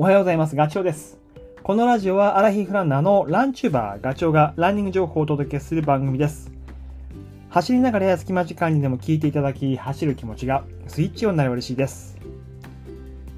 [0.00, 0.56] おはようございます。
[0.56, 1.18] ガチョウです。
[1.62, 6.50] このラジオはアラヒフランナーのランチューバーガチョウがランニング情報をお届けする番組です。
[7.50, 12.16] 走りながらや隙間時間にでも聞いていただき、走る気持ちがスイッチオンになり嬉しいです。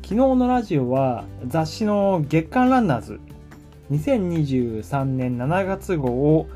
[0.02, 3.20] 昨日のラジオは雑誌の月刊ランナーズ
[3.90, 6.46] 2023年7月号を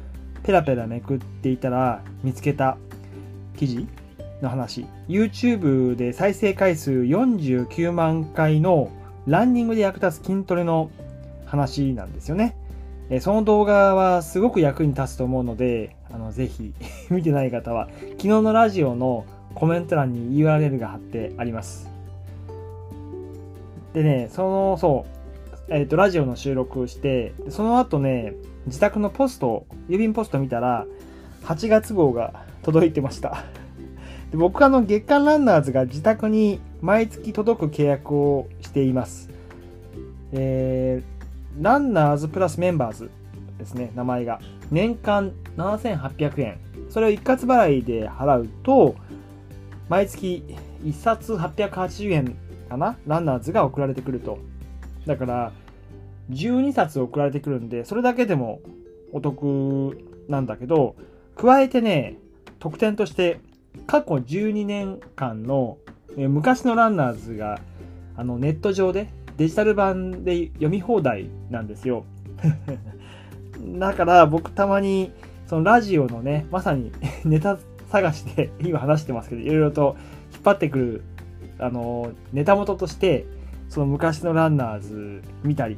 [0.45, 2.79] ペラペラめくっていたら見つけた
[3.57, 3.89] 記事
[4.41, 8.93] の話 YouTube で再生回数49万回の
[9.27, 10.91] ランニングで役立つ筋トレの
[11.47, 12.57] 話なんですよね。
[13.09, 16.75] えその動画はすごく役に立つと思うので、あのぜひ
[17.11, 21.89] 見てない方は、昨日のラジオのコメント欄に URL が貼ってあります。
[23.95, 25.07] でね、その、そ
[25.69, 28.35] う、えっ、と、ラジオの収録をして、その後ね、
[28.67, 30.87] 自宅のポスト、郵便ポスト見たら、
[31.45, 33.45] 8月号が届いてました。
[34.31, 39.31] で僕あの月刊ランナーズが自宅に毎月届く契約をしています。
[40.33, 43.11] えー、ランナーズプラスメンバーズ
[43.59, 44.41] ですね、名前が。
[44.71, 46.59] 年間7800円。
[46.91, 48.97] それを一括払いで払うと、
[49.89, 50.45] 毎月
[50.85, 52.37] 1冊880円
[52.69, 54.39] かなランナーズが送られてくると。
[55.07, 55.53] だから、
[56.31, 58.61] 12冊送られてくるんで、それだけでも
[59.13, 60.97] お得なんだけど、
[61.37, 62.19] 加えてね、
[62.59, 63.41] 特典として
[63.87, 65.79] 過去12年間の
[66.17, 67.61] え昔のランナーズが
[68.17, 72.05] あのネット上でデジタル版で読み放題なんですよ。
[73.79, 75.13] だから僕たまに
[75.47, 76.91] そのラジオのね、まさに
[77.25, 77.59] ネタ
[77.91, 79.97] 探して今話してますけど、いろいろと
[80.33, 81.03] 引っ張ってくる
[81.59, 83.27] あのネタ元として
[83.69, 85.77] その昔のランナーズ見たり、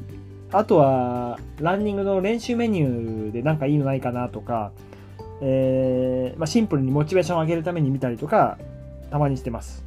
[0.52, 4.70] あとはランニングの練習メニューでなんかいいのないかなとか、
[5.40, 8.58] えーまあ、シンプルにモチベーションを上げるために見たりとか、
[9.10, 9.84] たまにしてます。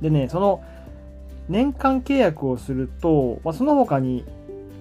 [0.00, 0.62] でね、その
[1.48, 4.24] 年間契約をすると、まあ、その他に、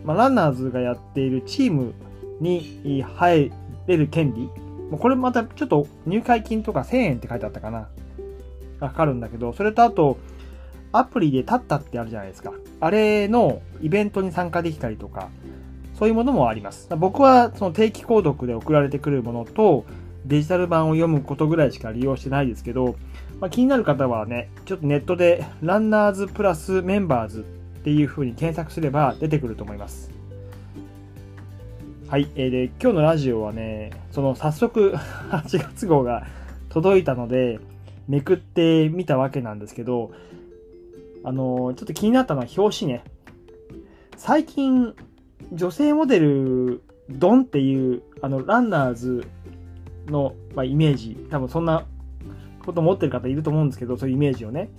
[0.06, 1.94] まあ、ランナーズがやっているチーム
[2.40, 3.52] に入
[3.88, 4.50] れる権利、
[4.98, 7.90] これまたちょっと入会金とか1000円って書いてあったかな。
[8.80, 10.18] がかかるんだけど、それとあと、
[10.92, 12.54] アプリでタッタってあるじゃないですか。
[12.80, 15.30] あれのイベントに参加できたりとか、
[16.04, 16.90] そういうものもあります。
[16.98, 19.86] 僕はその定期購読で送られてくるものと
[20.26, 22.98] デジタル版を読むことぐらいしか利用してないですけど、
[23.40, 27.44] まあ、気になる方はね、ちょっとネットでランナーズプラスメンバーズっ
[27.84, 30.12] ていう風に検索すれば出てくると思います。
[32.10, 32.28] はい。
[32.36, 34.96] えー、で、今日のラジオはね、その早速
[35.32, 36.28] 8月号が
[36.68, 37.62] 届いたので、
[38.10, 40.12] めくってみたわけなんですけど、
[41.24, 43.06] あのーちょっと気になったのは表紙ね。
[44.18, 44.94] 最近、
[45.54, 49.28] 女性モデルドンっていうあのランナーズ
[50.08, 51.16] の、まあ、イメージ。
[51.30, 51.86] 多分そんな
[52.66, 54.70] こと持ってる方いると思うんですけどそういうイメージをね。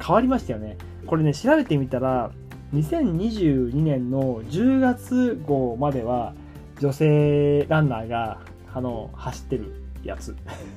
[0.00, 0.78] 変わりましたよね。
[1.06, 2.30] これね調べてみたら
[2.74, 6.34] 2022年の10月号までは
[6.78, 8.40] 女性ランナーが
[8.72, 10.36] あの走ってるやつ。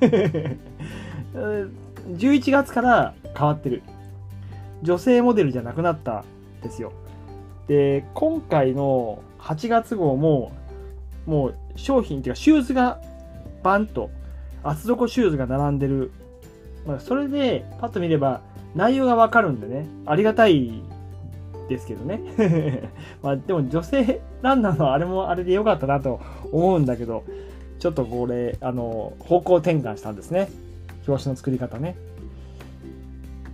[2.08, 3.82] 11月から変わってる。
[4.82, 6.24] 女性モデルじゃなくなったん
[6.62, 6.92] ですよ。
[7.68, 10.52] で今回の8月号も
[11.26, 13.00] もう商品っていうかシューズが
[13.62, 14.10] バンと
[14.62, 16.12] 厚底シューズが並んでる、
[16.86, 18.40] まあ、それでパッと見れば
[18.74, 19.86] 内容がわかるんでね。
[20.06, 20.82] ありがたい
[21.68, 22.20] ですけどね。
[23.22, 27.22] まあでも女性ランナーのあれもあれで良かったなと思うんだけど
[27.78, 30.48] ちょっとこれあの方向転換したんですね。
[31.06, 31.96] 表紙の作り方ね。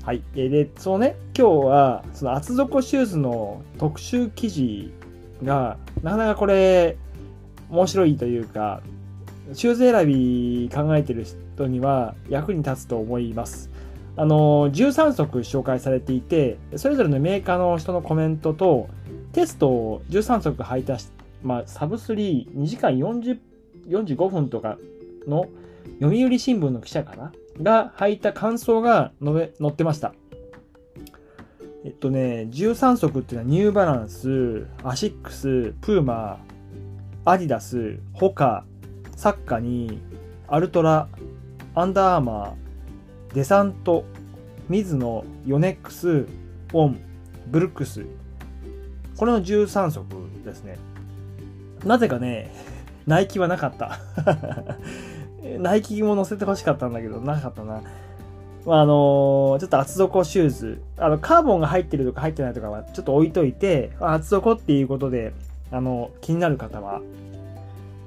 [0.05, 0.23] はい。
[0.35, 4.93] で、そのね、今日は、その厚底シューズの特集記事
[5.45, 6.97] が、なかなかこれ、
[7.71, 8.81] 面白いというか、
[9.53, 13.71] シューズ選び考えてる人には役に立つと思います。
[14.17, 18.89] あの、13足紹介されていて、それぞれのメーカーの人のコメントと、
[19.33, 21.09] テストを13足履いたし、
[21.43, 23.39] まあ、サブ3、2時間40
[23.89, 24.79] 45分とか
[25.27, 25.47] の
[26.01, 27.33] 読売新聞の記者かな？
[27.63, 30.15] が履いた感想が載べ載ってました。
[31.83, 36.39] えっとね、13足っていうのはニューバランス、アシックス、プーマ、
[37.25, 38.65] アディダス、ホカ、
[39.17, 40.03] サッカに、
[40.47, 41.09] アルトラ、
[41.75, 44.05] アンダーアーマー、デサント、
[44.69, 46.27] ミズノ、ヨネックス、
[46.75, 47.01] オン、
[47.47, 48.05] ブルックス。
[49.17, 50.05] これの13足
[50.45, 50.79] ですね。
[51.85, 52.55] なぜかね、
[53.07, 53.99] ナイキはなかった。
[55.59, 57.83] ナイキも載せてほしかったんだけど、なかったな。
[58.67, 60.83] まあ、あのちょっと厚底シューズ。
[60.97, 65.33] あの、カーボンが入ってるとか入ってないとかはちょっと置いといて、厚底っていうことで、
[65.71, 67.01] あの、気になる方は、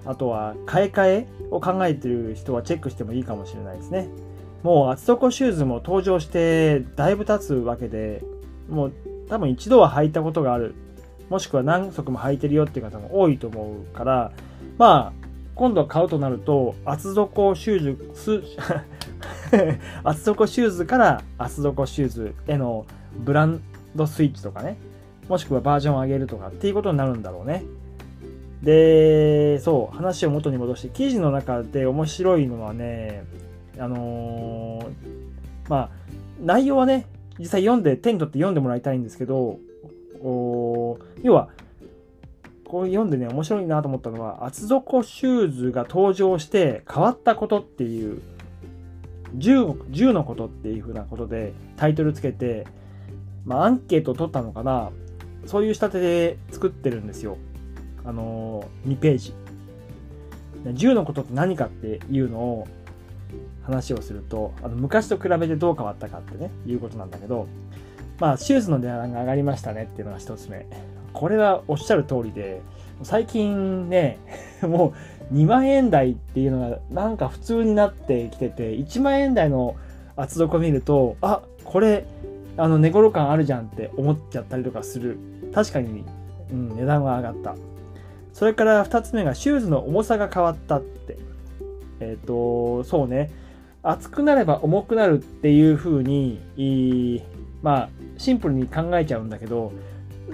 [0.05, 4.09] あとは、買い替えを考えてる人はチェックしてもいいかもしれないですね。
[4.63, 8.23] もう厚底シューズも登場してだいぶ経つわけで、
[8.69, 8.93] もう
[9.29, 10.75] 多分一度は履いたことがある
[11.29, 14.31] もしくは何足も履いてるよっていう方も多いと思うから
[14.77, 15.22] まあ
[15.55, 18.43] 今度買うとなると厚底シューズ
[20.03, 22.85] 厚底シューズから厚底シューズへの
[23.17, 23.61] ブラン
[23.95, 24.77] ドスイッチとかね
[25.29, 27.63] もしくはバージョンを上げるとかっていうことになるんだろうね。
[28.61, 33.25] でそう話を元に戻して記事の中で面白いのはね
[33.77, 35.89] あのー、まあ
[36.41, 37.05] 内容はね
[37.37, 39.59] 実際読んで手に取って読んでもらいたいんですけど
[40.23, 41.49] 要は
[42.73, 48.19] これ読んでね面白いなと思ったのは厚底シューズが登場して変わったことっていう
[49.37, 52.65] 10, 10のことっていうふうなことでタイトルつけて、
[53.45, 54.89] まあ、アンケートを取ったのかな。
[55.45, 57.37] そういう仕立てで作ってるんですよ。
[58.05, 59.35] あの2ページ。
[60.63, 62.67] 10のことって何かっていうのを
[63.61, 67.45] 話をするとあの昔と比べてどう変わったかってねいうことなんだけど
[68.19, 70.65] まあシューズの値段が上がりましたねっていうのが1つ目。
[71.13, 72.61] これはおっしゃる通りで
[73.03, 74.17] 最近ね
[74.61, 74.93] も
[75.31, 79.75] う2万円台っていうのがなんか普通になってきてて1万円台の
[80.15, 82.05] 厚底見るとあこれ
[82.57, 85.17] あの寝頃感あるじゃんって思っちゃったりとかする。
[85.53, 86.03] 確かに、
[86.51, 87.55] うん、値段は上がった。
[88.31, 91.17] それから2つ目がシューズの重さが変わったって。
[91.99, 93.31] えっ、ー、とそうね。
[93.81, 97.21] 厚くなれば重くなるっていう風に
[97.61, 99.73] まあシンプルに考えちゃうんだけど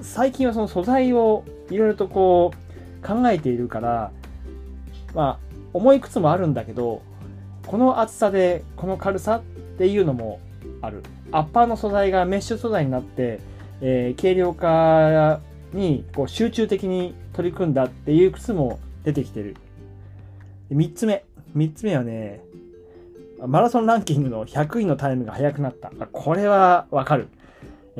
[0.02, 4.12] 最近はその素材をいろいろとこう考えているから
[5.14, 7.02] まあ重い靴もあるんだけど
[7.66, 9.44] この厚さでこの軽さっ
[9.78, 10.40] ていうのも
[10.82, 13.40] あるアッパーの素材がメッシュ素材になって、
[13.82, 15.40] えー、軽量化
[15.74, 19.56] にこう集中的に取り組んだっていう靴も出てきてる
[20.72, 21.24] 3つ目
[21.56, 22.42] 3つ目はね
[23.48, 25.90] マラソンランキングの100位のタイムが速くなった。
[26.12, 27.30] これはわかる。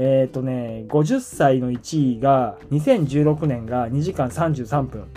[0.02, 5.08] えっ、ー、とね、50歳の1位が2016年が2時間33分。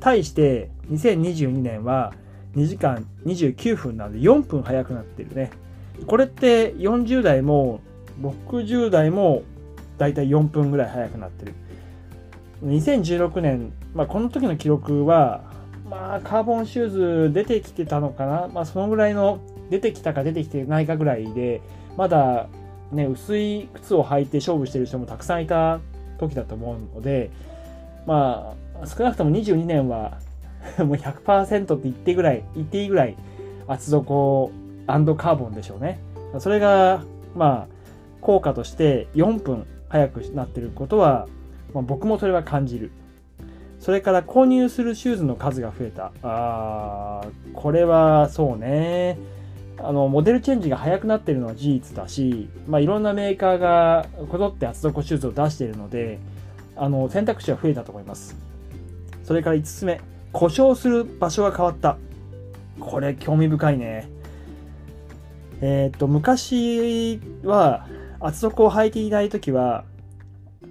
[0.00, 2.14] 対して2022年は
[2.56, 5.50] 2時間29分なので4分早くなってるね。
[6.06, 7.80] これって40代も
[8.22, 9.42] 60代も
[9.98, 11.54] だいたい4分ぐらい早くなってる。
[12.64, 15.42] 2016年、まあ、この時の記録は、
[15.86, 18.48] まあ、カーボンシューズ出てきてたのかな。
[18.48, 21.60] まあ、そのぐらいの出てきたか出てきてないかぐらいで、
[21.98, 22.48] まだ
[22.92, 25.80] ね、薄い靴を履いて勝負してる人もたくさんいた
[26.18, 27.30] 時だと思うので、
[28.06, 30.18] まあ、少なくとも22年は
[30.78, 33.16] もう100%って言ってぐらい、言っていいぐらい
[33.66, 34.50] 厚底
[34.86, 36.00] カーボンでしょうね。
[36.38, 37.02] それが、
[37.34, 37.74] まあ、
[38.20, 41.28] 効果として4分早くなってることは、
[41.72, 42.90] まあ、僕もそれは感じる。
[43.78, 46.12] それから購入するシューズの数が増えた。
[46.22, 47.22] あ
[47.54, 49.16] これはそうね。
[49.82, 56.18] あのモデルチェンジが早くなってるのは事実だし、まあ、いろんなメーカーがこぞって厚底シューズを出しているので
[56.76, 58.36] あの選択肢は増えたと思います。
[59.24, 60.00] それから5つ目
[60.32, 61.98] 故障する場所が変わった。
[62.78, 64.08] これ興味深いね。
[65.60, 67.86] えっ、と昔は
[68.18, 69.84] 厚底を履いていない時は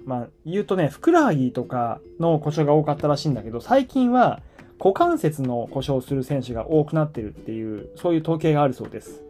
[0.04, 4.40] まあ言うとねふくらはぎとかの故障が多かったらしいんだけど最近は
[4.80, 9.22] 股関節の故障する選手が多くなってるっていう、そういう統計があるそうです。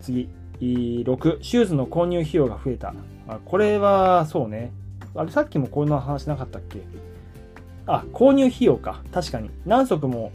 [0.00, 2.94] 次、6、シューズの購入費用が増えた。
[3.44, 4.72] これは、そうね。
[5.14, 6.80] あれ、さっきもこんな話なかったっけ？
[7.86, 9.02] あ、購入費用か。
[9.12, 9.50] 確かに。
[9.66, 10.32] 何足も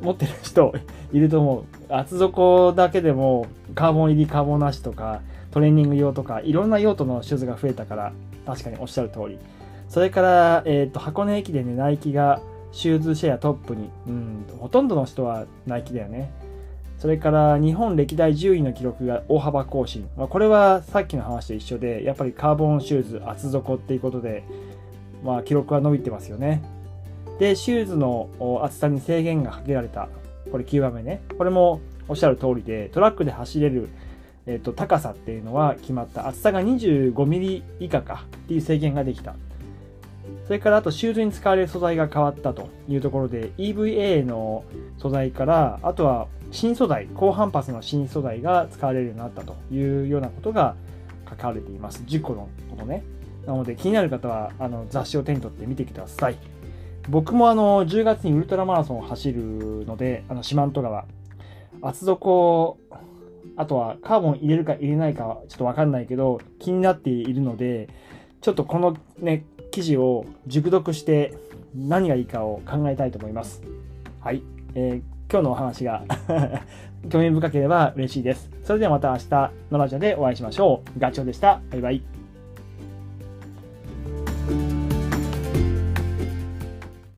[0.00, 0.74] 持ってる人
[1.12, 1.64] いると思う。
[1.94, 5.20] 厚底だけでも、カーボン入り、カーボンなしとか、
[5.52, 8.12] トレーニング用とか、いろんな用途のシューズが増えたから、
[8.46, 9.38] 確かにおっしゃる通り。
[9.88, 12.40] それから、えっ、ー、と、箱根駅伝でナイキが
[12.72, 16.32] シューズシェアトップに、うん、ほとんどの人はナイキだよね。
[16.98, 20.08] それから日本歴代10位の記録が大幅更新。
[20.16, 24.44] まあ、これはさっきの話と一緒で、やっぱりカーボンシューズ厚底っていうことで、
[25.24, 26.62] まあ、記録は伸びてますよね。
[27.40, 28.28] で、シューズの
[28.62, 30.08] 厚さに制限がかけられた。
[30.50, 31.22] これ9番目ね。
[31.36, 33.88] これもおっしゃる通りで、トラックで走れる、
[34.46, 36.28] えっと、高さっていうのは決まった。
[36.28, 39.34] 厚さが25ミリ以下かっていう制限ができた。
[40.46, 44.64] それからあとシューズに使われる素材が変わったというところで EVA の
[44.98, 50.74] 素材からあとは新素材高反発の新素材が使われるようになったというようなことが
[51.30, 52.02] 書かれています。
[52.06, 53.02] 10個のことね。
[53.46, 56.36] なので気になる方はあの雑誌を手に取って見てください。
[57.08, 61.06] 僕もあの10月にウルトラマラソンを走るのであの四万十川。
[61.80, 62.78] 厚底
[63.56, 67.88] あとはカーボン入れるか入れないかはちょっとわかんないけど気になっているので
[68.40, 71.34] ちょっとこのね記事を熟読して
[71.74, 73.62] 何がいいかを考えたいと思います。
[74.20, 74.42] はい。
[74.74, 76.04] えー、今日のお話が
[77.10, 78.50] 興味深ければ嬉しいです。
[78.62, 81.00] それではまた明日のラジオでお会いしましょう。
[81.00, 81.60] ガチョウでした。
[81.70, 82.21] バイバイ。